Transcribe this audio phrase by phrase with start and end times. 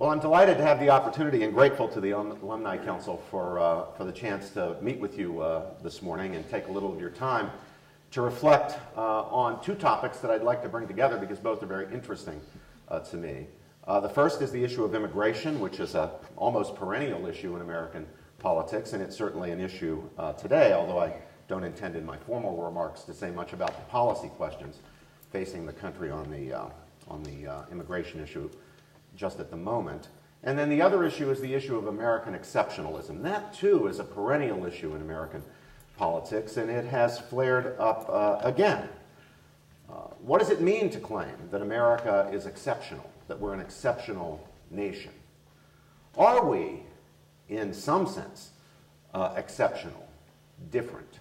[0.00, 3.92] Well, I'm delighted to have the opportunity and grateful to the Alumni Council for, uh,
[3.96, 7.00] for the chance to meet with you uh, this morning and take a little of
[7.00, 7.48] your time
[8.10, 11.66] to reflect uh, on two topics that I'd like to bring together because both are
[11.66, 12.40] very interesting
[12.88, 13.46] uh, to me.
[13.86, 17.62] Uh, the first is the issue of immigration, which is a almost perennial issue in
[17.62, 18.04] American
[18.40, 21.14] politics, and it's certainly an issue uh, today, although I
[21.46, 24.80] don't intend in my formal remarks to say much about the policy questions
[25.30, 26.52] facing the country on the,
[27.06, 28.50] on the immigration issue
[29.16, 30.08] just at the moment.
[30.42, 33.22] And then the other issue is the issue of American exceptionalism.
[33.22, 35.42] That, too, is a perennial issue in American
[35.96, 38.88] politics, and it has flared up uh, again.
[39.88, 44.46] Uh, what does it mean to claim that America is exceptional, that we're an exceptional
[44.70, 45.12] nation?
[46.16, 46.82] Are we,
[47.48, 48.50] in some sense,
[49.14, 50.06] uh, exceptional,
[50.70, 51.20] different?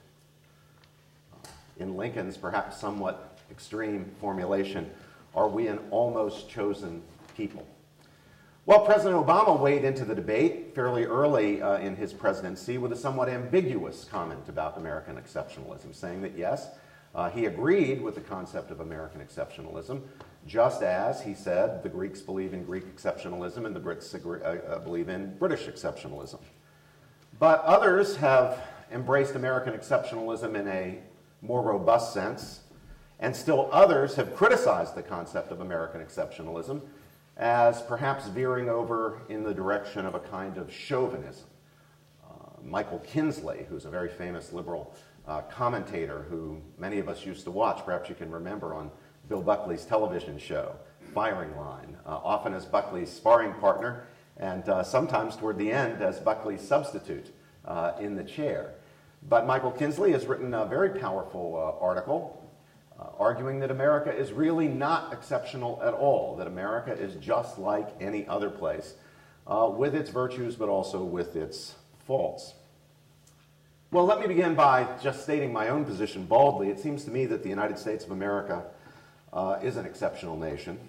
[1.33, 1.47] Uh,
[1.77, 4.89] in Lincoln's perhaps somewhat extreme formulation,
[5.35, 7.01] are we an almost chosen
[7.37, 7.65] people?
[8.65, 12.95] Well, President Obama weighed into the debate fairly early uh, in his presidency with a
[12.95, 16.69] somewhat ambiguous comment about American exceptionalism, saying that yes,
[17.13, 20.03] uh, he agreed with the concept of American exceptionalism,
[20.47, 24.55] just as he said the Greeks believe in Greek exceptionalism and the Brits agree, uh,
[24.55, 26.39] uh believe in British exceptionalism.
[27.39, 28.61] But others have
[28.93, 30.99] embraced American exceptionalism in a
[31.41, 32.61] more robust sense,
[33.19, 36.81] and still others have criticized the concept of American exceptionalism
[37.37, 41.47] as perhaps veering over in the direction of a kind of chauvinism.
[42.23, 44.95] Uh, Michael Kinsley, who's a very famous liberal
[45.27, 48.91] uh, commentator who many of us used to watch, perhaps you can remember on
[49.29, 50.75] Bill Buckley's television show,
[51.13, 54.07] Firing Line, uh, often as Buckley's sparring partner,
[54.37, 57.33] and uh, sometimes toward the end as Buckley's substitute
[57.65, 58.73] uh, in the chair.
[59.29, 62.42] But Michael Kinsley has written a very powerful uh, article
[63.03, 67.89] uh, arguing that America is really not exceptional at all, that America is just like
[67.99, 68.95] any other place,
[69.47, 71.75] uh, with its virtues but also with its
[72.05, 72.53] faults.
[73.91, 76.69] Well, let me begin by just stating my own position baldly.
[76.69, 78.63] It seems to me that the United States of America
[79.31, 80.79] uh, is an exceptional nation,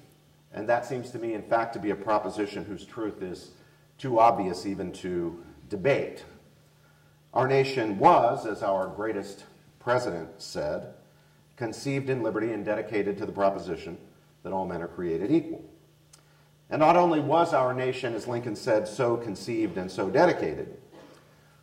[0.53, 3.51] and that seems to me, in fact, to be a proposition whose truth is
[3.99, 6.25] too obvious even to debate.
[7.33, 9.45] Our nation was, as our greatest
[9.81, 10.95] president said,
[11.57, 13.99] conceived in liberty and dedicated to the proposition
[14.43, 15.65] that all men are created equal.
[16.71, 20.77] And not only was our nation, as Lincoln said, so conceived and so dedicated,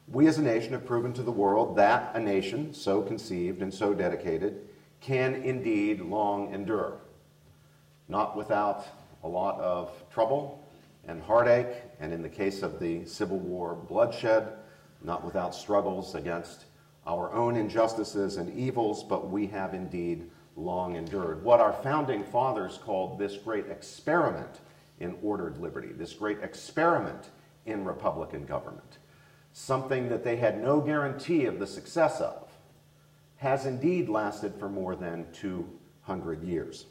[0.07, 3.74] we as a nation have proven to the world that a nation so conceived and
[3.74, 4.68] so dedicated
[5.00, 7.00] can indeed long endure.
[8.08, 8.85] Not without
[9.23, 10.63] a lot of trouble
[11.08, 14.53] and heartache, and in the case of the Civil War, bloodshed,
[15.03, 16.66] not without struggles against
[17.06, 21.44] our own injustices and evils, but we have indeed long endured.
[21.44, 24.59] What our founding fathers called this great experiment
[25.00, 27.29] in ordered liberty, this great experiment
[27.66, 28.97] in Republican government,
[29.53, 32.50] something that they had no guarantee of the success of,
[33.38, 36.85] has indeed lasted for more than 200 years.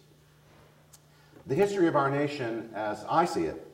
[1.46, 3.66] The history of our nation, as I see it,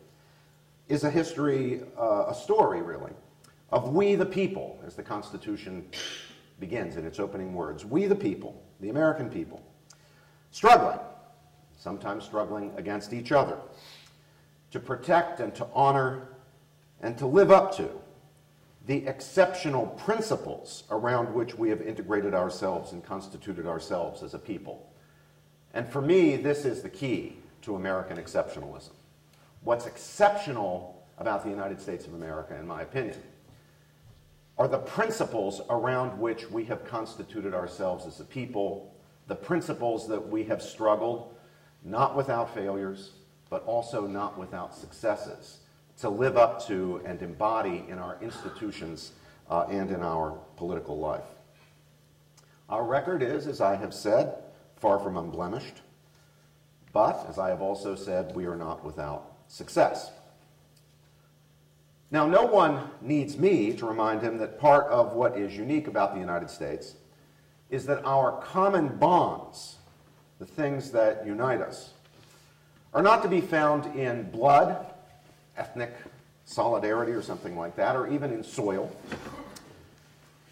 [0.89, 3.13] is a history, uh, a story really,
[3.71, 5.89] of we the people, as the Constitution
[6.59, 7.85] begins in its opening words.
[7.85, 9.63] We the people, the American people,
[10.51, 10.99] struggling,
[11.79, 13.59] sometimes struggling against each other,
[14.71, 16.29] to protect and to honor
[17.01, 17.89] and to live up to
[18.87, 24.89] the exceptional principles around which we have integrated ourselves and constituted ourselves as a people.
[25.75, 28.93] And for me, this is the key to American exceptionalism.
[29.63, 33.21] What's exceptional about the United States of America, in my opinion,
[34.59, 38.95] are the principles around which we have constituted ourselves as a people,
[39.27, 41.35] the principles that we have struggled,
[41.85, 43.13] not without failures,
[43.51, 45.59] but also not without successes,
[45.99, 49.13] to live up to and embody in our institutions
[49.51, 51.25] uh, and in our political life.
[52.69, 54.35] Our record is, as I have said,
[54.77, 55.83] far from unblemished,
[56.93, 60.11] but, as I have also said, we are not without success.
[62.11, 66.15] Now, no one needs me to remind him that part of what is unique about
[66.15, 66.95] the United States
[67.69, 69.77] is that our common bonds,
[70.39, 71.95] the things that unite us,
[72.95, 74.87] are not to be found in blood,
[75.57, 75.95] ethnic
[76.45, 78.95] solidarity, or something like that, or even in soil,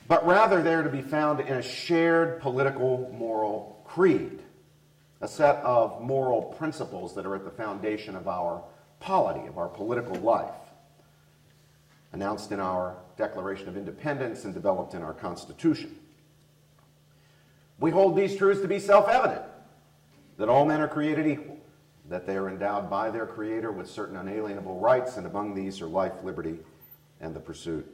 [0.08, 4.40] but rather they're to be found in a shared political moral creed,
[5.20, 8.60] a set of moral principles that are at the foundation of our
[8.98, 10.50] polity, of our political life
[12.14, 15.98] announced in our Declaration of Independence and developed in our Constitution.
[17.80, 19.42] We hold these truths to be self evident
[20.38, 21.58] that all men are created equal,
[22.08, 25.86] that they are endowed by their Creator with certain unalienable rights, and among these are
[25.86, 26.58] life, liberty,
[27.20, 27.84] and the pursuit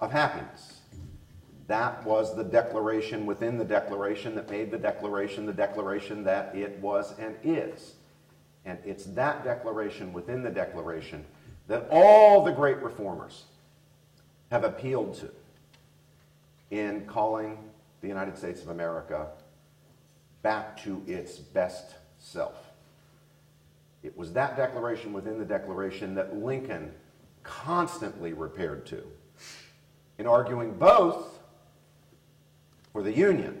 [0.00, 0.80] of happiness.
[1.66, 6.78] That was the declaration within the declaration that made the declaration the declaration that it
[6.78, 7.94] was and is.
[8.64, 11.24] And it's that declaration within the declaration
[11.66, 13.44] that all the great reformers
[14.50, 15.30] have appealed to
[16.70, 17.58] in calling
[18.00, 19.28] the United States of America
[20.42, 22.70] back to its best self.
[24.02, 26.92] It was that declaration within the declaration that Lincoln
[27.42, 29.02] constantly repaired to
[30.18, 31.38] in arguing both
[32.92, 33.60] for the Union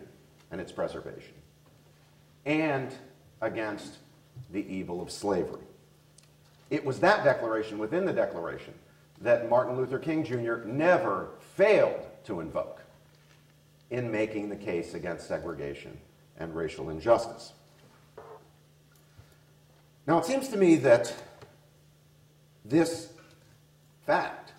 [0.50, 1.34] and its preservation
[2.44, 2.94] and
[3.40, 3.96] against
[4.52, 5.62] the evil of slavery.
[6.70, 8.74] It was that declaration within the declaration
[9.20, 10.66] that Martin Luther King Jr.
[10.66, 12.82] never failed to invoke
[13.90, 15.96] in making the case against segregation
[16.38, 17.52] and racial injustice.
[20.06, 21.14] Now, it seems to me that
[22.64, 23.12] this
[24.06, 24.52] fact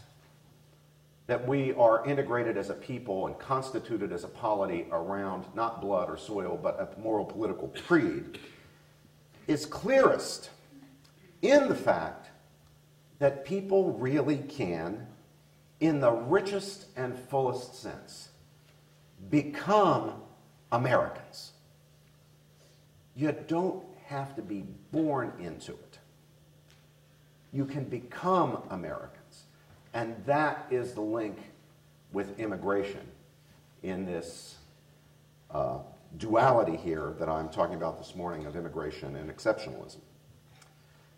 [1.28, 6.10] that we are integrated as a people and constituted as a polity around not blood
[6.10, 8.40] or soil, but a moral political creed,
[9.48, 10.50] is clearest
[11.42, 12.27] in the fact
[13.20, 15.08] that people really can,
[15.80, 18.30] in the richest and fullest sense,
[19.30, 20.14] become
[20.72, 21.54] Americans.
[23.16, 26.00] You don't have to be born into it.
[27.52, 29.44] You can become Americans.
[29.94, 31.38] And that is the link
[32.12, 33.02] with immigration
[33.84, 34.58] in this
[35.50, 35.80] uh,
[36.18, 39.98] duality here that I'm talking about this morning of immigration and exceptionalism.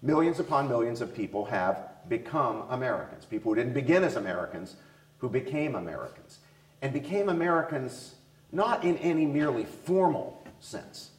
[0.02, 3.26] Millions upon millions of people have become Americans.
[3.26, 4.76] People who didn't begin as Americans,
[5.18, 6.40] who became Americans.
[6.82, 8.16] And became Americans
[8.52, 11.12] not in any merely formal sense,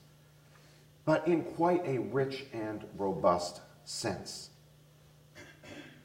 [1.04, 4.50] but in quite a rich and robust sense.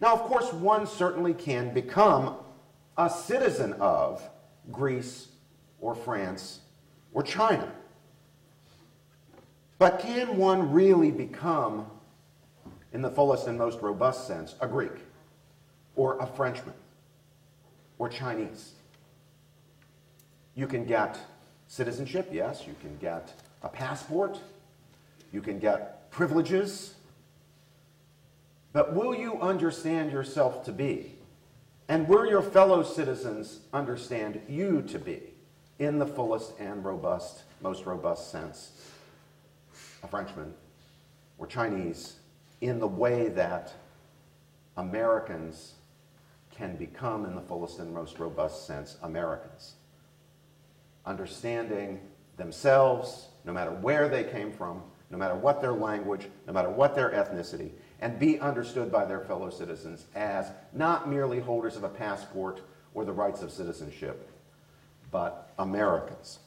[0.02, 2.36] Now, of course, one certainly can become
[2.98, 4.22] a citizen of
[4.72, 5.30] Greece
[5.80, 6.60] or France
[7.14, 7.72] or China.
[9.78, 11.88] But can one really become,
[12.96, 14.94] in the fullest and most robust sense, a Greek
[15.98, 16.74] or a Frenchman
[18.00, 18.72] or Chinese?
[20.56, 21.20] You can get
[21.68, 22.64] citizenship, yes.
[22.66, 23.34] You can get
[23.64, 24.40] a passport.
[25.34, 26.94] You can get privileges.
[28.72, 31.16] But will you understand yourself to be?
[31.90, 35.22] And will your fellow citizens understand you to be
[35.80, 38.72] in the fullest and robust, most robust sense?
[40.02, 40.54] A Frenchman
[41.38, 42.14] or Chinese
[42.62, 43.74] in the way that
[44.78, 45.76] Americans
[46.52, 49.76] can become, in the fullest and most robust sense, Americans.
[51.06, 52.00] Understanding
[52.38, 56.96] themselves, no matter where they came from, no matter what their language, no matter what
[56.96, 61.90] their ethnicity, and be understood by their fellow citizens as not merely holders of a
[61.90, 62.62] passport
[62.94, 64.30] or the rights of citizenship,
[65.12, 66.40] but Americans.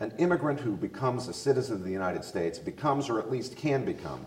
[0.00, 3.84] An immigrant who becomes a citizen of the United States becomes, or at least can
[3.84, 4.26] become,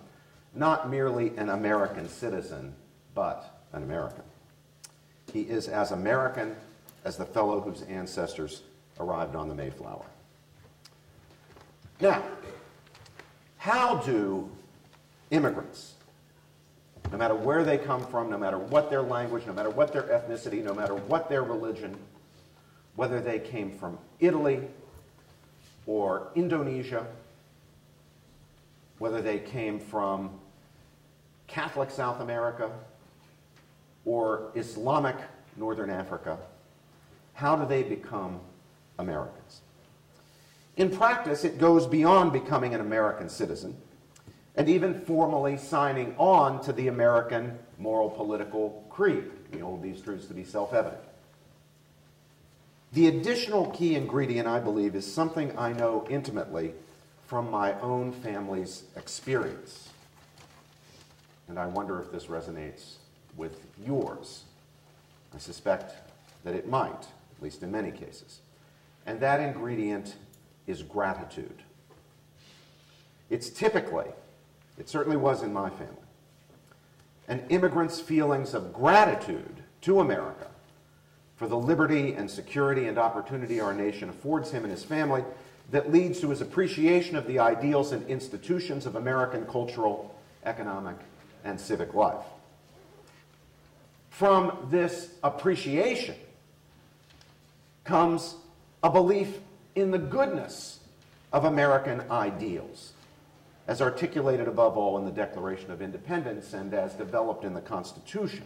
[0.54, 2.74] not merely an American citizen,
[3.14, 4.24] but an American.
[5.32, 6.56] He is as American
[7.06, 8.64] as the fellow whose ancestors
[9.00, 10.06] arrived on the Mayflower.
[12.02, 12.24] Now,
[13.58, 14.50] how do
[15.32, 15.94] immigrants,
[17.12, 20.04] no matter where they come from, no matter what their language, no matter what their
[20.04, 21.96] ethnicity, no matter what their religion,
[22.96, 24.62] whether they came from Italy
[25.86, 27.06] or Indonesia,
[29.00, 30.30] whether they came from
[31.48, 32.72] Catholic South America
[34.06, 35.16] or Islamic
[35.58, 36.38] Northern Africa,
[37.34, 38.40] how do they become
[39.00, 39.62] Americans?
[40.78, 43.76] In practice, it goes beyond becoming an American citizen
[44.56, 49.24] and even formally signing on to the American moral political creed.
[49.54, 51.02] We hold these truths to be self evident.
[52.94, 56.74] The additional key ingredient, I believe, is something I know intimately
[57.30, 59.90] from my own family's experience.
[61.48, 62.96] And I wonder if this resonates
[63.38, 64.46] with yours.
[65.36, 65.94] I suspect
[66.44, 68.40] that it might, at least in many cases.
[69.06, 70.16] And that ingredient
[70.66, 71.62] is gratitude.
[73.30, 74.08] It's typically
[74.80, 75.94] it certainly was in my family.
[77.28, 80.48] An immigrant's feelings of gratitude to America
[81.36, 85.24] for the liberty and security and opportunity our nation affords him and his family
[85.72, 90.96] that leads to his appreciation of the ideals and institutions of American cultural, economic,
[91.44, 92.26] and civic life.
[94.10, 96.16] From this appreciation
[97.84, 98.36] comes
[98.84, 99.40] a belief
[99.76, 100.80] in the goodness
[101.32, 102.94] of American ideals
[103.68, 108.44] as articulated above all in the Declaration of Independence and as developed in the Constitution.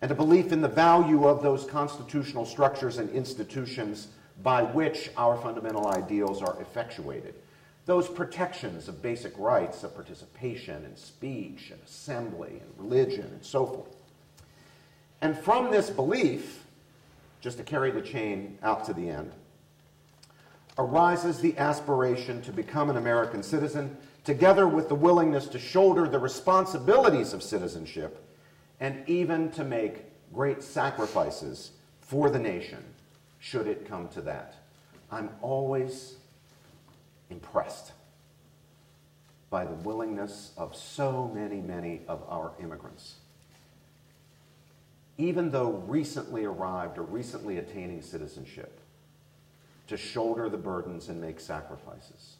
[0.00, 4.08] And a belief in the value of those constitutional structures and institutions
[4.42, 7.34] by which our fundamental ideals are effectuated.
[7.86, 13.66] Those protections of basic rights of participation and speech and assembly and religion and so
[13.66, 13.96] forth.
[15.20, 16.64] And from this belief,
[17.40, 19.32] just to carry the chain out to the end,
[20.76, 26.18] arises the aspiration to become an American citizen, together with the willingness to shoulder the
[26.18, 28.24] responsibilities of citizenship
[28.78, 32.84] and even to make great sacrifices for the nation
[33.38, 34.54] should it come to that.
[35.10, 36.16] I'm always
[37.30, 37.92] impressed
[39.50, 43.14] by the willingness of so many, many of our immigrants.
[45.16, 48.80] Even though recently arrived or recently attaining citizenship,
[49.88, 52.36] to shoulder the burdens and make sacrifices.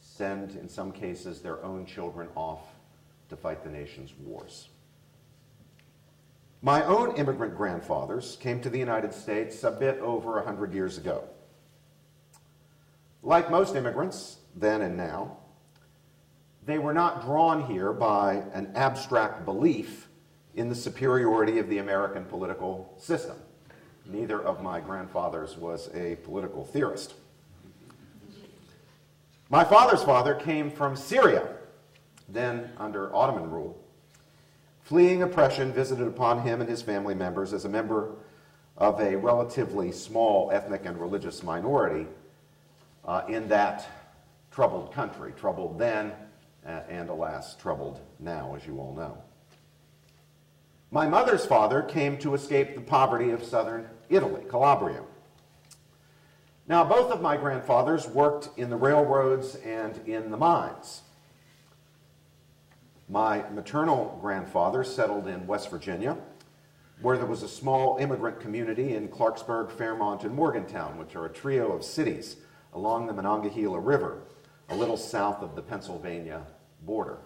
[0.00, 2.62] Send, in some cases, their own children off
[3.30, 4.68] to fight the nation's wars.
[6.62, 11.24] My own immigrant grandfathers came to the United States a bit over 100 years ago.
[13.22, 15.36] Like most immigrants, then and now,
[16.64, 20.08] they were not drawn here by an abstract belief
[20.54, 23.36] in the superiority of the American political system.
[24.06, 27.14] Neither of my grandfathers was a political theorist.
[29.50, 31.48] My father's father came from Syria,
[32.28, 33.78] then under Ottoman rule,
[34.86, 38.14] fleeing oppression visited upon him and his family members as a member
[38.76, 42.06] of a relatively small ethnic and religious minority
[43.04, 43.88] uh, in that
[44.52, 46.12] troubled country, troubled then
[46.64, 49.18] uh, and alas, troubled now, as you all know.
[50.92, 55.02] My mother's father came to escape the poverty of southern Italy, Calabria.
[56.68, 61.02] Now, both of my grandfathers worked in the railroads and in the mines.
[63.08, 66.16] My maternal grandfather settled in West Virginia,
[67.02, 71.32] where there was a small immigrant community in Clarksburg, Fairmont, and Morgantown, which are a
[71.32, 72.36] trio of cities
[72.72, 74.22] along the Monongahela River,
[74.70, 76.42] a little south of the Pennsylvania
[76.82, 77.18] border.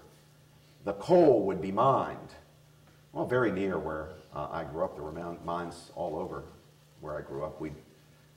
[0.85, 2.35] The coal would be mined,
[3.13, 4.95] well, very near where uh, I grew up.
[4.95, 6.45] There were mines all over
[7.01, 7.61] where I grew up.
[7.61, 7.75] We'd,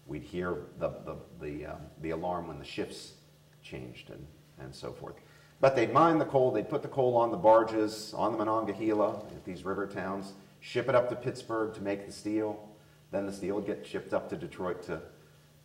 [0.07, 3.13] we'd hear the, the, the, uh, the alarm when the shifts
[3.61, 4.25] changed and,
[4.59, 5.15] and so forth.
[5.59, 9.23] But they'd mine the coal, they'd put the coal on the barges, on the Monongahela,
[9.35, 12.69] at these river towns, ship it up to Pittsburgh to make the steel.
[13.11, 15.01] Then the steel would get shipped up to Detroit to,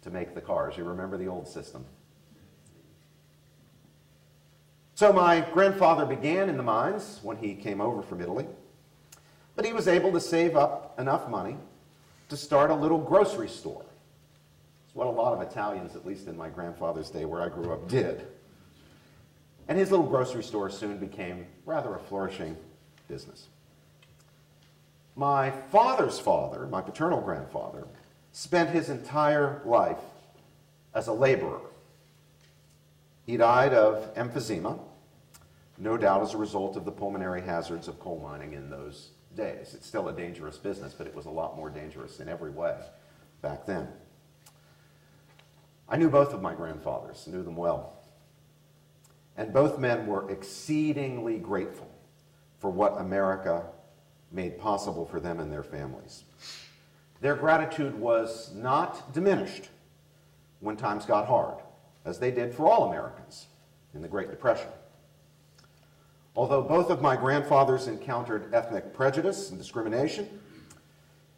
[0.03, 0.77] to make the cars.
[0.77, 1.85] You remember the old system.
[4.95, 8.47] So my grandfather began in the mines when he came over from Italy,
[9.55, 11.57] but he was able to save up enough money
[12.29, 13.85] to start a little grocery store.
[14.87, 17.73] It's what a lot of Italians, at least in my grandfather's day where I grew
[17.73, 18.27] up, did.
[19.69, 22.57] And his little grocery store soon became rather a flourishing
[23.07, 23.49] business.
[25.15, 27.87] My father's father, my paternal grandfather,
[28.33, 29.99] spent his entire life
[30.95, 31.61] as a laborer.
[33.27, 34.79] He died of emphysema,
[35.77, 39.75] no doubt as a result of the pulmonary hazards of coal mining in those days.
[39.75, 42.75] It's still a dangerous business, but it was a lot more dangerous in every way
[43.43, 43.89] back then.
[45.89, 47.98] I knew both of my grandfathers, knew them well.
[49.39, 51.89] And both men were exceedingly grateful
[52.59, 53.65] for what America
[54.33, 56.25] made possible for them and their families.
[57.21, 59.69] Their gratitude was not diminished
[60.59, 61.59] when times got hard,
[62.05, 63.47] as they did for all Americans
[63.95, 64.71] in the Great Depression.
[66.35, 70.29] Although both of my grandfathers encountered ethnic prejudice and discrimination,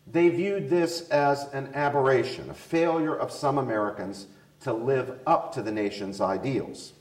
[0.07, 4.27] they viewed this as an aberration, a failure of some Americans
[4.61, 6.95] to live up to the nation's ideals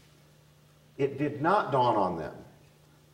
[0.99, 2.33] it did not dawn on them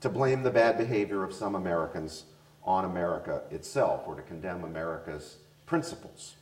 [0.01, 2.25] to blame the bad behavior of some Americans
[2.65, 5.37] on America itself or to condemn America's
[5.67, 6.33] principles.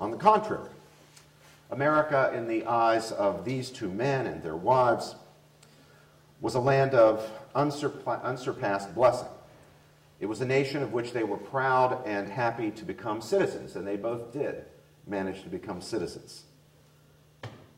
[0.00, 0.70] On the contrary,
[1.70, 5.14] America, in the eyes of these two men and their wives,
[6.40, 9.28] was a land of unsurpassed blessing.
[10.20, 13.86] It was a nation of which they were proud and happy to become citizens, and
[13.86, 14.64] they both did
[15.06, 16.44] manage to become citizens.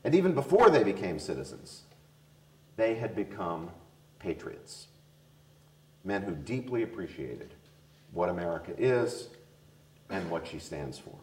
[0.04, 1.82] And even before they became citizens,
[2.78, 3.68] they had become
[4.20, 4.86] patriots,
[6.04, 7.52] men who deeply appreciated
[8.12, 9.28] what America is
[10.08, 11.16] and what she stands for.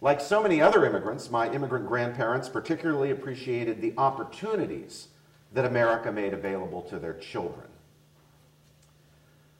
[0.00, 5.08] Like so many other immigrants, my immigrant grandparents particularly appreciated the opportunities
[5.52, 7.66] that America made available to their children.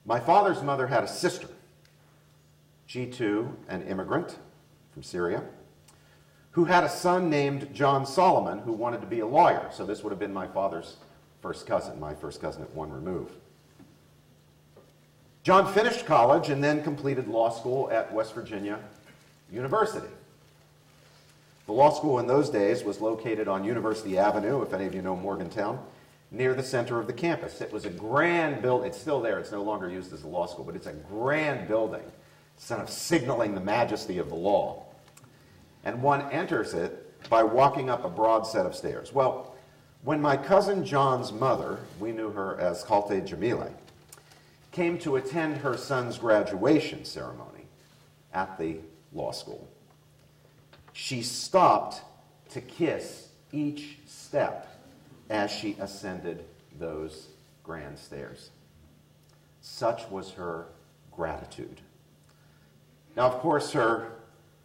[0.06, 1.48] My father's mother had a sister,
[2.86, 4.38] she too, an immigrant
[4.92, 5.42] from Syria,
[6.52, 9.68] who had a son named John Solomon who wanted to be a lawyer.
[9.72, 10.96] So this would have been my father's
[11.40, 13.30] first cousin, my first cousin at one remove.
[15.42, 18.78] John finished college and then completed law school at West Virginia
[19.50, 20.08] University.
[21.66, 25.02] The law school in those days was located on University Avenue, if any of you
[25.02, 25.80] know Morgantown,
[26.30, 27.60] near the center of the campus.
[27.60, 28.88] It was a grand building.
[28.88, 29.38] It's still there.
[29.38, 32.02] It's no longer used as a law school, but it's a grand building,
[32.56, 34.84] sort of signaling the majesty of the law.
[35.84, 39.12] And one enters it by walking up a broad set of stairs.
[39.12, 39.54] Well,
[40.02, 43.72] when my cousin John's mother, we knew her as Khalte Jamile,
[44.72, 47.66] came to attend her son's graduation ceremony
[48.32, 48.78] at the
[49.12, 49.68] law school,
[50.92, 52.02] she stopped
[52.50, 54.66] to kiss each step
[55.28, 56.44] as she ascended
[56.78, 57.28] those
[57.62, 58.50] grand stairs.
[59.60, 60.66] Such was her
[61.12, 61.80] gratitude.
[63.16, 64.12] Now, of course, her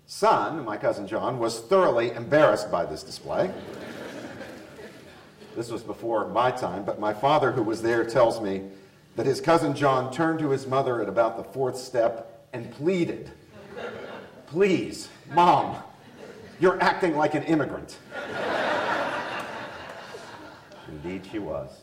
[0.07, 3.51] son, my cousin John, was thoroughly embarrassed by this display.
[5.55, 8.63] this was before my time, but my father, who was there, tells me
[9.15, 13.31] that his cousin John turned to his mother at about the fourth step and pleaded,
[14.47, 15.81] Please, Mom,
[16.59, 17.97] you're acting like an immigrant.
[20.87, 21.81] Indeed, she was.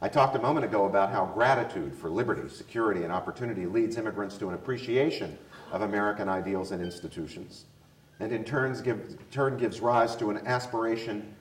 [0.00, 4.36] I talked a moment ago about how gratitude for liberty, security, and opportunity leads immigrants
[4.38, 5.38] to an appreciation
[5.74, 7.64] of American ideals and institutions,
[8.20, 11.34] and in turns give, turn gives rise to an aspiration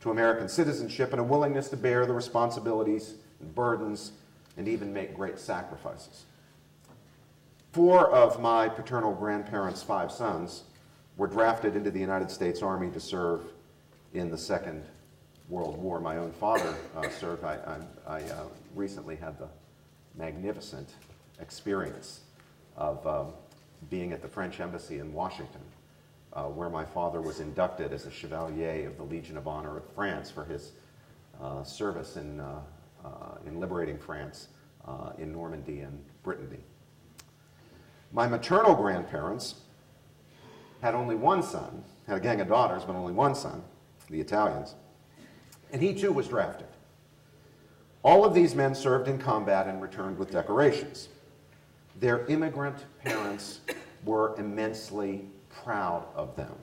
[0.00, 4.12] to American citizenship and a willingness to bear the responsibilities and burdens
[4.58, 6.26] and even make great sacrifices.
[7.72, 10.64] Four of my paternal grandparents' five sons
[11.16, 13.40] were drafted into the United States Army to serve
[14.12, 14.84] in the Second
[15.48, 15.98] World War.
[15.98, 17.42] My own father uh, served.
[17.42, 17.56] I,
[18.06, 19.48] I, I uh, recently had the
[20.14, 20.90] magnificent
[21.40, 22.20] experience
[22.76, 23.32] of um,
[23.90, 25.60] being at the French Embassy in Washington,
[26.32, 29.84] uh, where my father was inducted as a Chevalier of the Legion of Honor of
[29.94, 30.72] France for his
[31.40, 32.60] uh, service in, uh,
[33.04, 33.08] uh,
[33.46, 34.48] in liberating France
[35.18, 36.60] in Normandy and Brittany.
[38.10, 39.56] My maternal grandparents
[40.80, 43.62] had only one son, had a gang of daughters, but only one son,
[44.08, 44.74] the Italians,
[45.72, 46.68] and he too was drafted.
[48.02, 51.08] All of these men served in combat and returned with decorations.
[52.00, 53.60] Their immigrant parents
[54.04, 55.26] were immensely
[55.64, 56.54] proud of them.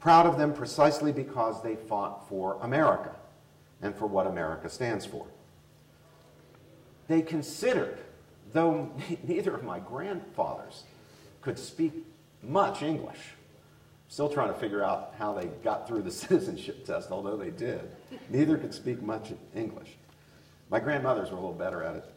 [0.00, 3.14] Proud of them precisely because they fought for America
[3.80, 5.26] and for what America stands for.
[7.06, 7.98] They considered,
[8.52, 8.90] though
[9.24, 10.84] neither of my grandfathers
[11.40, 11.92] could speak
[12.42, 13.34] much English.
[14.08, 17.80] Still trying to figure out how they got through the citizenship test, although they did.
[18.28, 19.96] Neither could speak much English.
[20.70, 22.13] My grandmothers were a little better at it,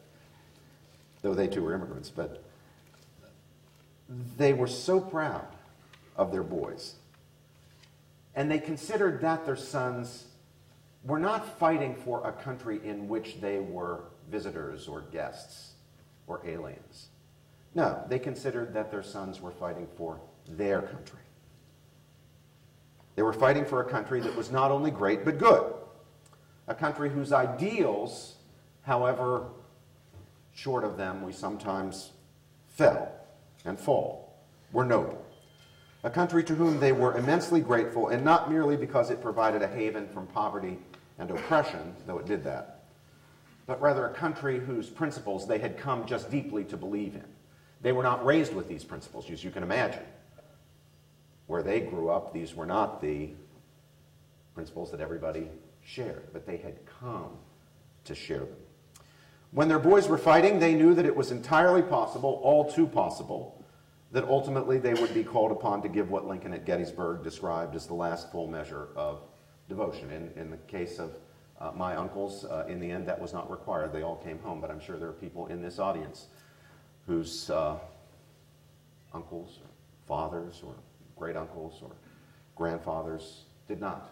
[1.28, 2.42] though they too were immigrants, but
[4.38, 5.46] they were so proud
[6.16, 6.96] of their boys.
[8.34, 10.28] And they considered that their sons
[11.04, 15.72] were not fighting for a country in which they were visitors or guests
[16.28, 17.08] or aliens.
[17.76, 21.20] No, they considered that their sons were fighting for their country.
[23.18, 25.74] They were fighting for a country that was not only great, but good.
[26.70, 28.36] A country whose ideals,
[28.84, 29.48] however
[30.58, 32.14] short of them we sometimes
[32.68, 33.12] fell
[33.64, 34.36] and fall,
[34.72, 35.24] were noble.
[36.04, 39.68] A country to whom they were immensely grateful, and not merely because it provided a
[39.68, 40.80] haven from poverty
[41.20, 42.86] and oppression, though it did that,
[43.68, 47.26] but rather a country whose principles they had come just deeply to believe in.
[47.82, 50.06] They were not raised with these principles, as you can imagine.
[51.46, 53.30] Where they grew up, these were not the
[54.56, 55.50] principles that everybody
[55.84, 57.38] shared, but they had come
[58.06, 58.58] to share them.
[59.52, 63.66] When their boys were fighting, they knew that it was entirely possible, all too possible,
[64.12, 67.88] that ultimately they would be called upon to give what Lincoln at Gettysburg described as
[67.88, 69.22] the last full measure of
[69.70, 70.12] devotion.
[70.12, 71.18] In, in the case of
[71.60, 73.92] uh, my uncles, uh, in the end, that was not required.
[73.92, 76.28] They all came home, but I'm sure there are people in this audience
[77.06, 77.78] whose uh,
[79.14, 79.70] uncles or
[80.08, 80.76] fathers or
[81.16, 81.92] great uncles or
[82.56, 84.12] grandfathers did not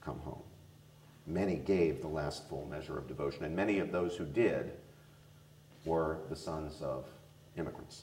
[0.00, 0.42] come home.
[1.26, 4.72] Many gave the last full measure of devotion, and many of those who did
[5.84, 7.06] were the sons of
[7.56, 8.02] immigrants.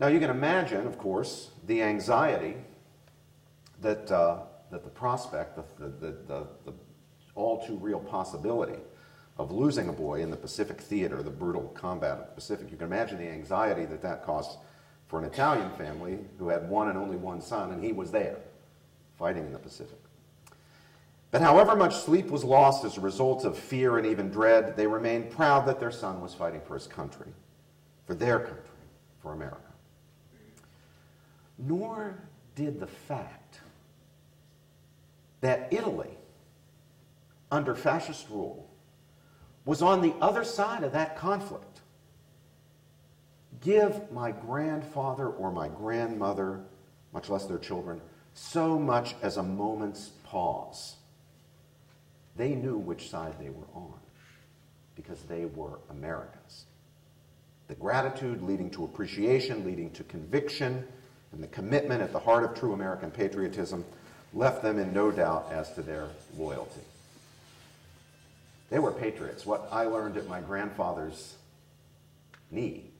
[0.00, 2.56] Now, you can imagine, of course, the anxiety
[3.80, 6.72] that, uh, that the prospect, the, the, the, the
[7.34, 8.78] all too real possibility
[9.38, 12.70] of losing a boy in the Pacific theater, the brutal combat of the Pacific.
[12.70, 14.58] You can imagine the anxiety that that caused
[15.08, 18.36] for an Italian family who had one and only one son, and he was there
[19.18, 19.98] fighting in the Pacific.
[21.34, 24.86] But however much sleep was lost as a result of fear and even dread, they
[24.86, 27.26] remained proud that their son was fighting for his country,
[28.06, 28.62] for their country,
[29.20, 29.58] for America.
[31.58, 32.22] nor
[32.54, 33.58] did the fact
[35.40, 36.16] that Italy,
[37.50, 38.70] under fascist rule,
[39.64, 41.80] was on the other side of that conflict.
[43.60, 46.60] Give my grandfather or my grandmother,
[47.12, 48.00] much less their children,
[48.34, 50.94] so much as a moment's pause.
[52.36, 53.94] They knew which side they were on
[54.96, 56.64] because they were Americans.
[57.68, 60.86] The gratitude leading to appreciation, leading to conviction,
[61.32, 63.84] and the commitment at the heart of true American patriotism
[64.32, 66.80] left them in no doubt as to their loyalty.
[68.70, 69.46] They were patriots.
[69.46, 71.34] What I learned at my grandfather's
[72.50, 72.90] knee,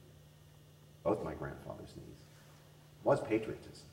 [1.03, 2.15] both my grandfather's knees,
[3.03, 3.85] was patriotism.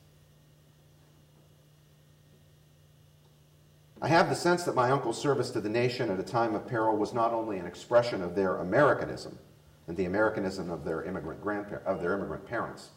[4.03, 6.67] I have the sense that my uncle's service to the nation at a time of
[6.67, 9.39] peril was not only an expression of their Americanism
[9.87, 12.91] and the Americanism of their immigrant grandparents, of their immigrant parents.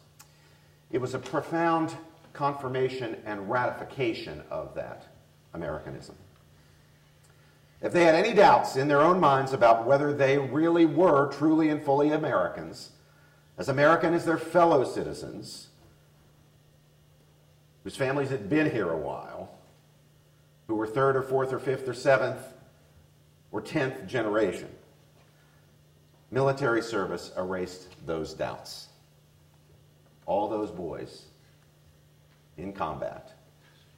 [0.90, 1.94] It was a profound
[2.32, 5.06] confirmation and ratification of that
[5.54, 6.16] Americanism.
[7.80, 11.68] If they had any doubts in their own minds about whether they really were truly
[11.68, 12.90] and fully Americans,
[13.58, 15.68] as American as their fellow citizens,
[17.84, 19.55] whose families had been here a while,
[20.66, 22.40] who were third or fourth or fifth or seventh
[23.52, 24.68] or tenth generation.
[26.30, 28.88] Military service erased those doubts.
[30.26, 31.26] All those boys
[32.56, 33.32] in combat,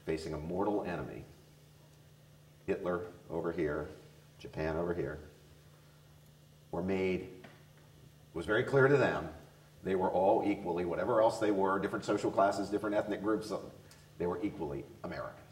[0.04, 1.24] facing a mortal enemy,
[2.66, 3.88] Hitler over here,
[4.38, 5.18] Japan over here,
[6.70, 9.26] were made, it was very clear to them,
[9.84, 13.50] they were all equally, whatever else they were, different social classes, different ethnic groups,
[14.18, 15.47] they were equally Americans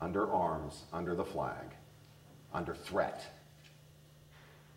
[0.00, 1.74] under arms, under the flag,
[2.52, 3.24] under threat.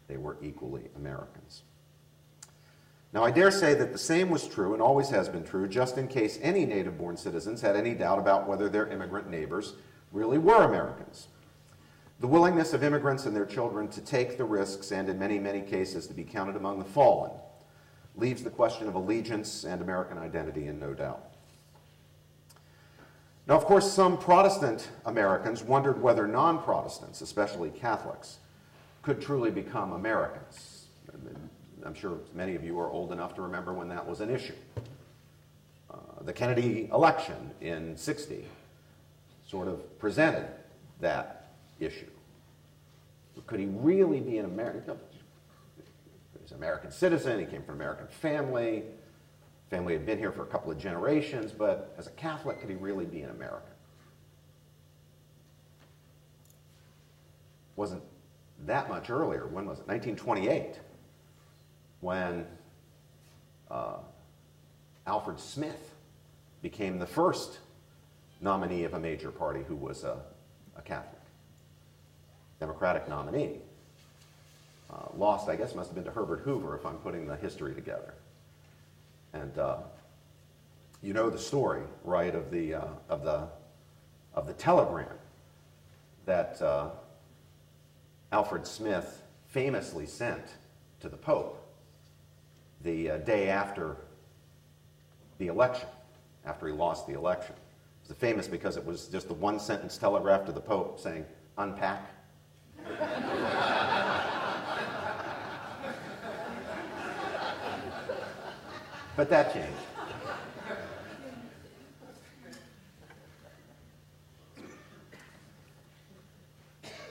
[0.08, 1.64] They were equally Americans.
[3.14, 5.98] Now, I dare say that the same was true and always has been true, just
[5.98, 9.74] in case any native born citizens had any doubt about whether their immigrant neighbors
[10.12, 11.28] really were Americans.
[12.20, 15.62] The willingness of immigrants and their children to take the risks and, in many, many
[15.62, 17.32] cases, to be counted among the fallen
[18.16, 21.37] leaves the question of allegiance and American identity in no doubt.
[23.48, 28.40] Now, of course, some Protestant Americans wondered whether non Protestants, especially Catholics,
[29.02, 30.88] could truly become Americans.
[31.86, 34.56] I'm sure many of you are old enough to remember when that was an issue.
[35.90, 38.44] Uh, the Kennedy election in 60
[39.48, 40.48] sort of presented
[41.00, 42.08] that issue.
[43.46, 44.98] Could he really be an American?
[46.42, 48.84] He's an American citizen, he came from an American family,
[49.70, 52.76] Family had been here for a couple of generations, but as a Catholic, could he
[52.76, 53.72] really be an American?
[57.76, 58.02] Wasn't
[58.66, 59.46] that much earlier.
[59.48, 59.88] When was it?
[59.88, 60.80] 1928,
[62.02, 62.46] when
[63.70, 63.98] uh,
[65.06, 65.94] Alfred Smith
[66.62, 67.60] became the first
[68.42, 70.18] nominee of a major party who was a,
[70.76, 71.22] a Catholic,
[72.60, 73.60] Democratic nominee.
[74.90, 77.76] Uh, lost, I guess, must have been to Herbert Hoover if I'm putting the history
[77.76, 78.14] together.
[79.34, 79.78] And uh,
[81.02, 83.48] you know the story, right, of the, uh, of the,
[84.34, 85.08] of the telegram
[86.26, 86.90] that uh,
[88.32, 90.44] Alfred Smith famously sent
[91.00, 91.64] to the Pope
[92.84, 93.98] the uh, day after
[95.38, 95.88] the election,
[96.46, 97.54] after he lost the election.
[98.04, 101.26] It was famous because it was just the one sentence telegraph to the Pope saying,
[101.58, 102.10] unpack.
[109.18, 109.74] But that changed.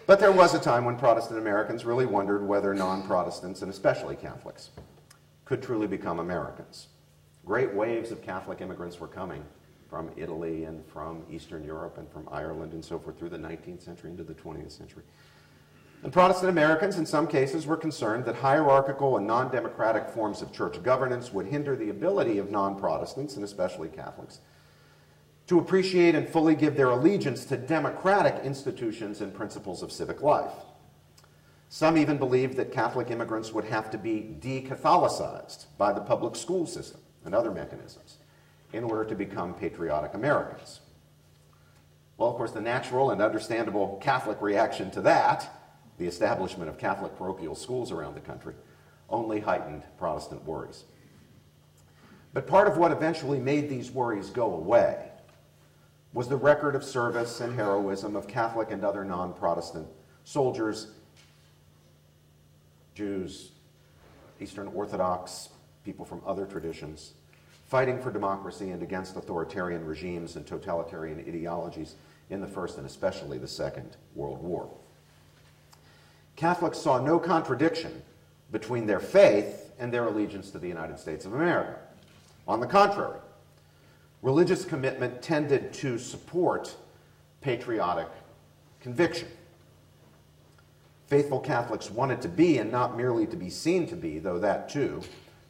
[0.06, 4.14] But there was a time when Protestant Americans really wondered whether non Protestants, and especially
[4.14, 4.70] Catholics,
[5.44, 6.86] could truly become Americans.
[7.44, 9.44] Great waves of Catholic immigrants were coming
[9.90, 13.82] from Italy and from Eastern Europe and from Ireland and so forth through the 19th
[13.82, 15.02] century into the 20th century.
[16.06, 20.52] And Protestant Americans, in some cases, were concerned that hierarchical and non democratic forms of
[20.52, 24.38] church governance would hinder the ability of non Protestants, and especially Catholics,
[25.48, 30.52] to appreciate and fully give their allegiance to democratic institutions and principles of civic life.
[31.70, 36.36] Some even believed that Catholic immigrants would have to be de Catholicized by the public
[36.36, 38.18] school system and other mechanisms
[38.72, 40.78] in order to become patriotic Americans.
[42.16, 45.50] Well, of course, the natural and understandable Catholic reaction to that
[45.98, 48.54] the establishment of Catholic parochial schools around the country
[49.08, 50.84] only heightened Protestant worries.
[52.32, 55.10] But part of what eventually made these worries go away
[56.12, 59.86] was the record of service and heroism of Catholic and other non Protestant
[60.24, 60.88] soldiers,
[62.94, 63.52] Jews,
[64.40, 65.50] Eastern Orthodox,
[65.84, 67.14] people from other traditions,
[67.66, 71.94] fighting for democracy and against authoritarian regimes and totalitarian ideologies
[72.30, 74.68] in the First and especially the Second World War.
[76.36, 78.02] Catholics saw no contradiction
[78.52, 81.76] between their faith and their allegiance to the United States of America.
[82.46, 83.18] On the contrary,
[84.22, 86.76] religious commitment tended to support
[87.40, 88.08] patriotic
[88.80, 89.28] conviction.
[91.06, 94.68] Faithful Catholics wanted to be, and not merely to be seen to be, though that
[94.68, 95.00] too,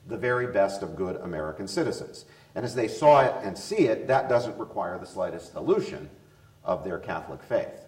[0.07, 2.27] the very best of good American citizens.
[2.55, 6.09] And as they saw it and see it, that doesn't require the slightest dilution
[6.65, 7.86] of their Catholic faith.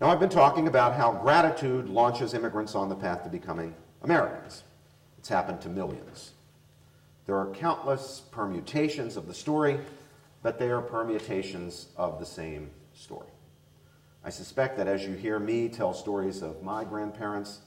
[0.00, 4.62] Now, I've been talking about how gratitude launches immigrants on the path to becoming Americans.
[5.18, 6.32] It's happened to millions.
[7.26, 9.78] There are countless permutations of the story,
[10.42, 13.28] but they are permutations of the same story.
[14.24, 17.60] I suspect that as you hear me tell stories of my grandparents,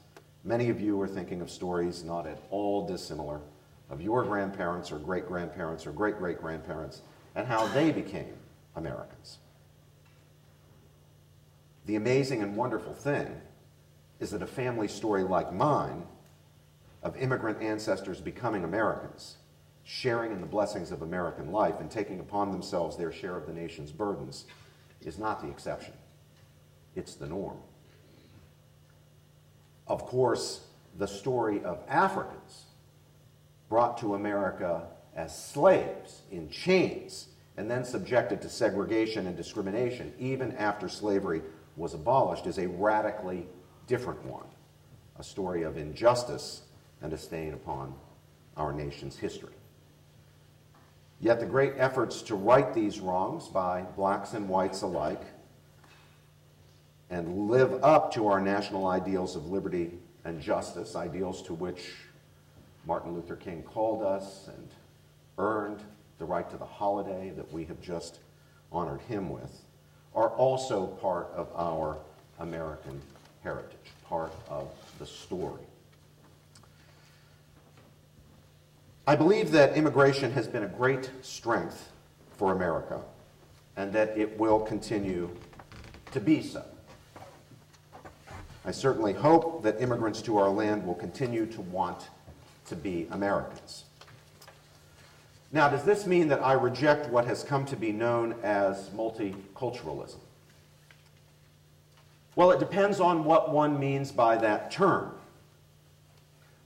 [0.43, 3.41] many of you are thinking of stories not at all dissimilar
[3.91, 7.03] of your grandparents or great grandparents or great great grandparents
[7.35, 8.33] and how they became
[8.75, 9.37] Americans.
[11.85, 13.41] The amazing and wonderful thing
[14.19, 16.07] is that a family story like mine
[17.01, 19.37] of immigrant ancestors becoming Americans,
[19.83, 23.53] sharing in the blessings of American life and taking upon themselves their share of the
[23.53, 24.45] nation's burdens,
[25.01, 25.93] is not the exception.
[26.95, 27.57] It's the norm.
[29.87, 30.61] Of course,
[30.97, 32.65] the story of Africans
[33.67, 40.55] brought to America as slaves in chains and then subjected to segregation and discrimination even
[40.55, 41.41] after slavery
[41.75, 43.47] was abolished is a radically
[43.87, 44.45] different one,
[45.17, 46.61] a story of injustice
[47.01, 47.93] and a stain upon
[48.57, 49.53] our nation's history.
[51.19, 55.21] Yet the great efforts to right these wrongs by blacks and whites alike
[57.09, 59.91] and live up to our national ideals of liberty
[60.25, 61.93] and justice, ideals to which
[62.85, 64.67] Martin Luther King called us and
[65.37, 65.79] earned
[66.17, 68.19] the right to the holiday that we have just
[68.71, 69.61] honored him with,
[70.15, 71.97] are also part of our
[72.39, 73.01] American
[73.43, 75.63] heritage, part of the story.
[79.05, 81.91] I believe that immigration has been a great strength
[82.37, 83.01] for America
[83.75, 85.29] and that it will continue
[86.11, 86.63] to be so.
[88.65, 92.07] I certainly hope that immigrants to our land will continue to want
[92.67, 93.83] to be Americans.
[95.53, 100.17] Now, does this mean that I reject what has come to be known as multiculturalism?
[102.35, 105.13] Well, it depends on what one means by that term.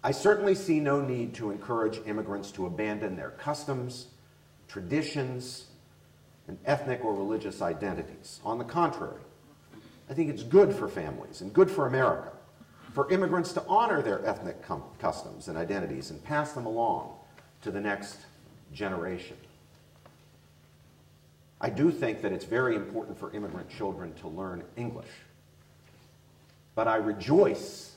[0.06, 4.08] I certainly see no need to encourage immigrants to abandon their customs,
[4.70, 5.66] traditions,
[6.48, 8.40] and ethnic or religious identities.
[8.46, 9.20] On the contrary,
[10.10, 12.32] I think it's good for families and good for America
[12.94, 14.64] for immigrants to honor their ethnic
[14.98, 17.14] customs and identities and pass them along
[17.62, 18.27] to the next
[18.74, 19.38] generation.
[21.60, 25.10] I do think that it's very important for immigrant children to learn English.
[26.76, 27.96] But I rejoice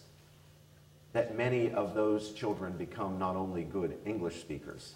[1.12, 4.94] that many of those children become not only good English speakers,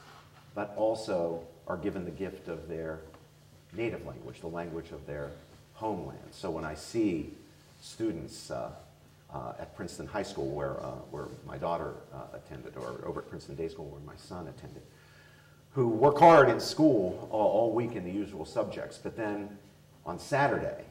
[0.55, 3.01] but also are given the gift of their
[3.73, 5.31] native language, the language of their
[5.75, 6.19] homeland.
[6.31, 7.31] So when I see
[7.83, 8.71] students uh,
[9.33, 13.29] uh, at Princeton High School, where, uh, where my daughter uh, attended, or over at
[13.29, 14.83] Princeton Day School, where my son attended,
[15.75, 19.59] who work hard in school all, all week in the usual subjects, but then
[20.07, 20.85] on Saturday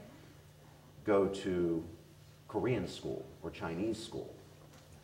[1.05, 1.83] go to
[2.47, 4.33] Korean school or Chinese school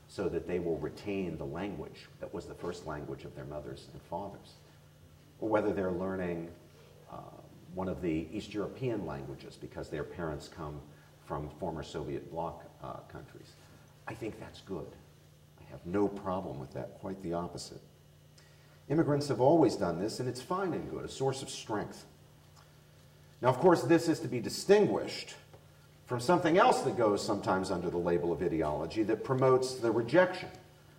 [0.07, 3.87] so that they will retain the language that was the first language of their mothers
[3.93, 4.53] and fathers.
[5.39, 6.49] Or whether they're learning
[7.11, 7.17] uh,
[7.73, 10.81] one of the East European languages because their parents come
[11.25, 13.53] from former Soviet bloc uh, countries.
[14.07, 14.87] I think that's good.
[15.59, 17.81] I have no problem with that, quite the opposite.
[18.89, 22.05] Immigrants have always done this, and it's fine and good, a source of strength.
[23.41, 25.35] Now, of course, this is to be distinguished
[26.05, 30.49] from something else that goes sometimes under the label of ideology that promotes the rejection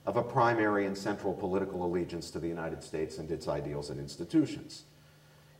[0.07, 3.99] of a primary and central political allegiance to the United States and its ideals and
[3.99, 4.85] institutions.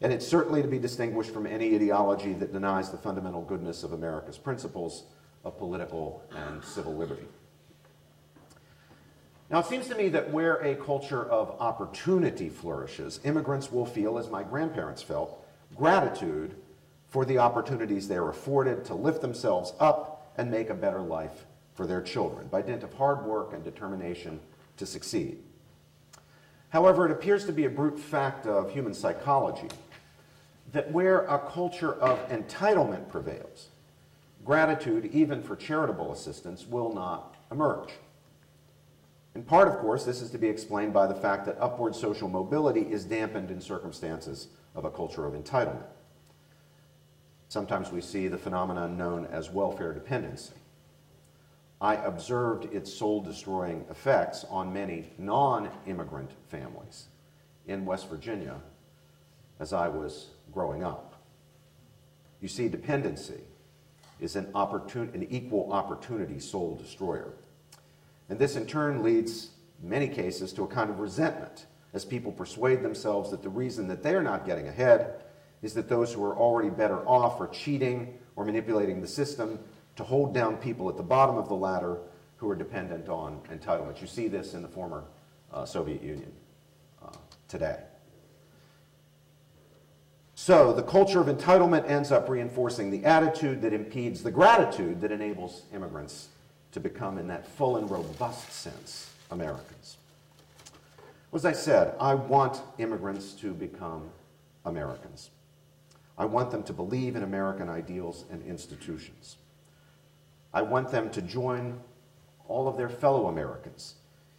[0.01, 3.93] And it's certainly to be distinguished from any ideology that denies the fundamental goodness of
[3.93, 5.05] America's principles
[5.45, 7.27] of political and civil liberty.
[9.51, 14.17] Now, it seems to me that where a culture of opportunity flourishes, immigrants will feel,
[14.17, 16.55] as my grandparents felt, gratitude
[17.09, 21.47] for the opportunities they are afforded to lift themselves up and make a better life
[21.75, 24.39] for their children by dint of hard work and determination
[24.77, 25.43] to succeed.
[26.69, 29.69] However, it appears to be a brute fact of human psychology
[30.73, 33.71] that where a culture of entitlement prevails,
[34.45, 37.91] gratitude, even for charitable assistance, will not emerge.
[39.35, 42.29] In part, of course, this is to be explained by the fact that upward social
[42.29, 45.87] mobility is dampened in circumstances of a culture of entitlement.
[47.49, 50.55] Sometimes we see the phenomenon known as welfare dependency.
[51.81, 57.07] I observed its soul destroying effects on many non immigrant families
[57.67, 58.61] in West Virginia
[59.59, 61.15] as I was growing up.
[62.41, 63.41] You see, dependency
[64.21, 67.33] is an, opportun- an equal opportunity soul destroyer.
[68.31, 69.51] And this in turn leads,
[69.83, 74.03] many cases, to a kind of resentment as people persuade themselves that the reason that
[74.03, 75.25] they're not getting ahead
[75.63, 79.59] is that those who are already better off are cheating or manipulating the system
[79.97, 81.99] to hold down people at the bottom of the ladder
[82.37, 84.01] who are dependent on entitlements.
[84.01, 85.05] You see this in the former
[85.53, 86.33] uh, Soviet Union
[87.05, 87.11] uh,
[87.49, 87.81] today.
[90.37, 95.11] So the culture of entitlement ends up reinforcing the attitude that impedes the gratitude that
[95.11, 96.29] enables immigrants
[96.73, 99.97] to become, in that full and robust sense, Americans.
[101.33, 104.11] As I said, I want immigrants to become
[104.65, 105.31] Americans.
[106.19, 109.37] I want them to believe in American ideals and institutions.
[110.53, 111.81] I want them to join
[112.49, 113.95] all of their fellow Americans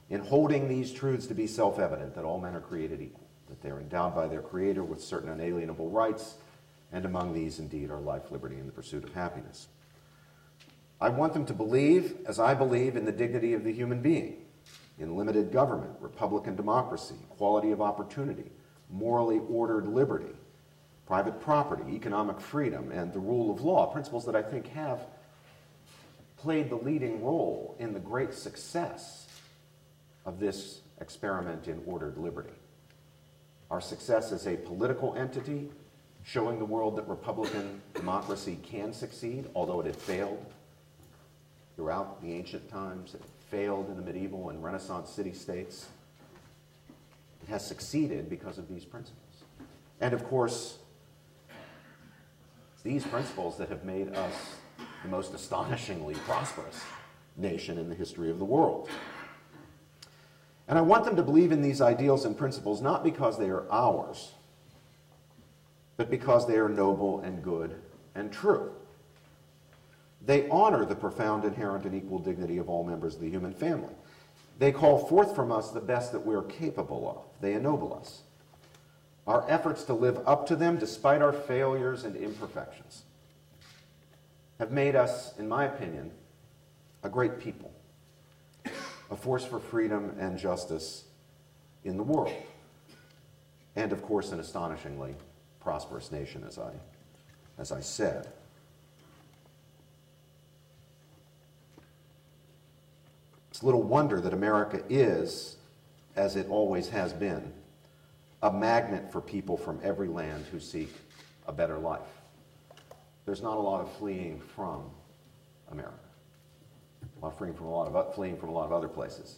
[0.09, 3.61] in holding these truths to be self evident that all men are created equal, that
[3.61, 6.35] they're endowed by their Creator with certain unalienable rights,
[6.91, 9.67] and among these, indeed, are life, liberty, and the pursuit of happiness.
[11.01, 14.37] I want them to believe, as I believe, in the dignity of the human being,
[14.99, 18.51] in limited government, republican democracy, equality of opportunity,
[18.87, 20.35] morally ordered liberty,
[21.07, 25.01] private property, economic freedom, and the rule of law, principles that I think have
[26.37, 29.27] played the leading role in the great success
[30.23, 32.53] of this experiment in ordered liberty.
[33.71, 35.71] Our success as a political entity,
[36.23, 40.45] showing the world that Republican democracy can succeed, although it had failed
[41.75, 43.13] throughout the ancient times.
[43.13, 45.87] It failed in the medieval and Renaissance city states.
[47.43, 49.43] It has succeeded because of these principles.
[49.99, 50.77] And of course,
[52.83, 54.33] these principles that have made us
[55.03, 56.81] the most astonishingly prosperous
[57.37, 58.89] nation in the history of the world.
[60.67, 63.69] And I want them to believe in these ideals and principles not because they are
[63.71, 64.31] ours,
[65.97, 67.75] but because they are noble and good
[68.15, 68.71] and true.
[70.25, 73.93] They honor the profound, inherent, and equal dignity of all members of the human family.
[74.59, 77.41] They call forth from us the best that we're capable of.
[77.41, 78.21] They ennoble us.
[79.25, 83.03] Our efforts to live up to them, despite our failures and imperfections,
[84.59, 86.11] have made us, in my opinion,
[87.03, 87.71] a great people,
[89.09, 91.05] a force for freedom and justice
[91.83, 92.33] in the world,
[93.75, 95.15] and of course, an astonishingly
[95.59, 96.73] prosperous nation, as I,
[97.57, 98.27] as I said.
[103.61, 105.55] It's little wonder that America is,
[106.15, 107.53] as it always has been,
[108.41, 110.91] a magnet for people from every land who seek
[111.47, 112.01] a better life.
[113.27, 114.85] There's not a lot of fleeing from
[115.71, 115.93] America.
[117.03, 119.35] A lot of fleeing from a lot of fleeing from a lot of other places,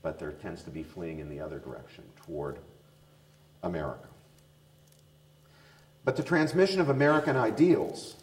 [0.00, 2.56] but there tends to be fleeing in the other direction toward
[3.62, 4.08] America.
[6.06, 8.16] But the transmission of American ideals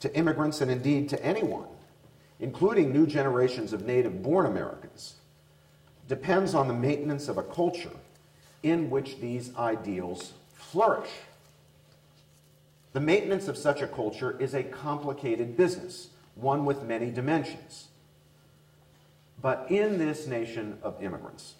[0.00, 1.66] to immigrants and indeed to anyone
[2.40, 5.14] including new generations of native born Americans,
[6.08, 7.90] depends on the maintenance of a culture
[8.62, 11.10] in which these ideals flourish.
[12.92, 17.88] The maintenance of such a culture is a complicated business, one with many dimensions.
[19.40, 21.54] But in this nation of immigrants,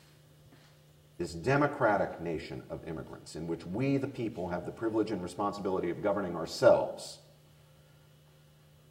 [1.18, 5.90] this democratic nation of immigrants, in which we, the people, have the privilege and responsibility
[5.90, 7.18] of governing ourselves,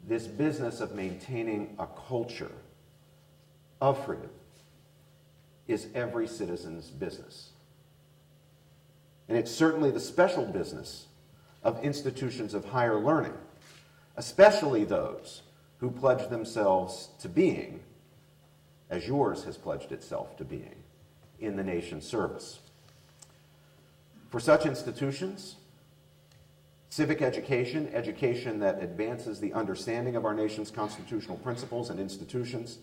[0.06, 2.52] this business of maintaining a culture
[3.80, 4.30] of freedom
[5.66, 7.50] is every citizen's business.
[9.28, 11.06] And it's certainly the special business
[11.62, 13.34] of institutions of higher learning,
[14.16, 15.42] especially those
[15.78, 17.80] who pledge themselves to being,
[18.90, 20.74] as yours has pledged itself to being,
[21.38, 22.60] in the nation's service.
[24.30, 25.56] For such institutions,
[26.90, 32.78] Civic education, education that advances the understanding of our nation's constitutional principles and institutions,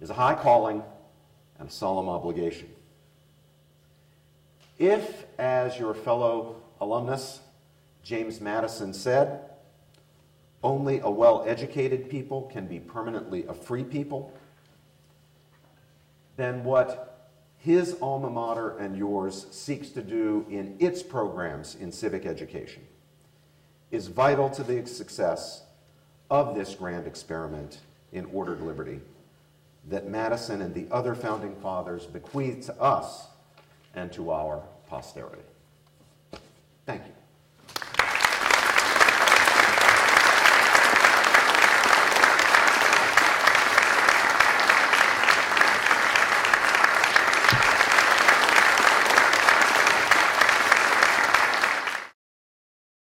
[0.00, 0.82] is a high calling
[1.58, 2.68] and a solemn obligation.
[4.78, 7.40] If, as your fellow alumnus
[8.02, 9.40] James Madison said,
[10.62, 14.32] only a well educated people can be permanently a free people,
[16.36, 22.26] then what his alma mater and yours seeks to do in its programs in civic
[22.26, 22.82] education
[23.92, 25.62] is vital to the success
[26.30, 27.78] of this grand experiment
[28.12, 29.00] in ordered liberty
[29.88, 33.26] that Madison and the other founding fathers bequeathed to us
[33.94, 35.42] and to our posterity.
[36.86, 37.21] Thank you.